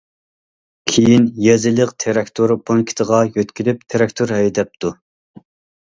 كېيىن 0.91 1.27
يېزىلىق 1.47 1.93
تىراكتور 2.03 2.53
پونكىتىغا 2.71 3.21
يۆتكىلىپ 3.37 3.87
تىراكتور 3.95 4.35
ھەيدەپتۇ. 4.41 4.97